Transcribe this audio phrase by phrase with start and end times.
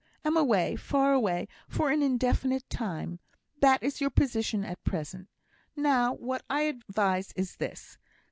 [0.25, 3.19] am away, far away, for an indefinite time;
[3.59, 5.27] that is your position at present.
[5.75, 7.99] Now, what I advise is this.